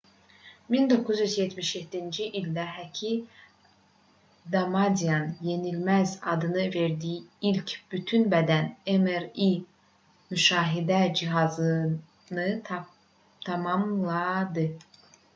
[0.75, 3.11] 1977-ci ildə həki
[4.55, 9.51] damadian yenilməz adını verdiyi ilk bütün bədən mri
[10.33, 12.49] müşahidə cihazını
[13.51, 14.67] tamamladı